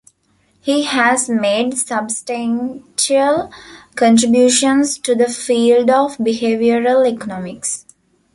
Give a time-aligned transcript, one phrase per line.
[0.61, 3.51] He has made substantial
[3.95, 7.85] contributions to the field of behavioural economics.